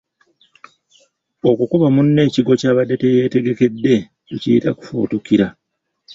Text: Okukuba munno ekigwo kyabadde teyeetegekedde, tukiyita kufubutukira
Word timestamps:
Okukuba 1.49 1.87
munno 1.95 2.19
ekigwo 2.27 2.53
kyabadde 2.59 2.95
teyeetegekedde, 3.01 3.93
tukiyita 4.27 4.69
kufubutukira 4.77 5.47